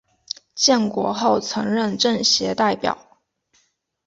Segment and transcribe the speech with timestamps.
[0.55, 3.19] 建国后曾任政协代表。